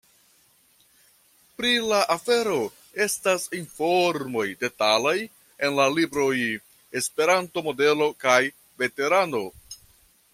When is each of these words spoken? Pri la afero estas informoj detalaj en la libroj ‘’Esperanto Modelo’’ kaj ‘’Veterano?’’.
Pri 1.57 1.73
la 1.89 1.99
afero 2.13 2.55
estas 3.05 3.45
informoj 3.57 4.45
detalaj 4.63 5.15
en 5.67 5.77
la 5.81 5.87
libroj 5.99 6.33
‘’Esperanto 7.01 7.65
Modelo’’ 7.69 8.09
kaj 8.27 8.41
‘’Veterano?’’. 8.85 9.45